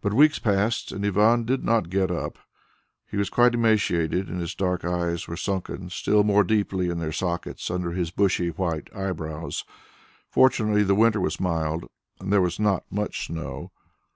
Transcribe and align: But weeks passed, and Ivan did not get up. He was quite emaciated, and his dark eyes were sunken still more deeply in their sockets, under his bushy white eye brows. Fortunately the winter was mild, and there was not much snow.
But 0.00 0.14
weeks 0.14 0.40
passed, 0.40 0.90
and 0.90 1.06
Ivan 1.06 1.44
did 1.44 1.62
not 1.62 1.90
get 1.90 2.10
up. 2.10 2.40
He 3.08 3.16
was 3.16 3.30
quite 3.30 3.54
emaciated, 3.54 4.28
and 4.28 4.40
his 4.40 4.52
dark 4.52 4.84
eyes 4.84 5.28
were 5.28 5.36
sunken 5.36 5.90
still 5.90 6.24
more 6.24 6.42
deeply 6.42 6.88
in 6.88 6.98
their 6.98 7.12
sockets, 7.12 7.70
under 7.70 7.92
his 7.92 8.10
bushy 8.10 8.48
white 8.48 8.88
eye 8.92 9.12
brows. 9.12 9.64
Fortunately 10.28 10.82
the 10.82 10.96
winter 10.96 11.20
was 11.20 11.38
mild, 11.38 11.84
and 12.18 12.32
there 12.32 12.40
was 12.42 12.58
not 12.58 12.90
much 12.90 13.26
snow. 13.28 13.70